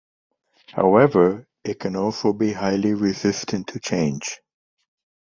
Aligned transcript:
However, 0.71 1.45
it 1.63 1.79
can 1.79 1.95
also 1.95 2.33
be 2.33 2.53
highly 2.53 2.95
resistant 2.95 3.67
to 3.67 3.79
change. 3.79 4.39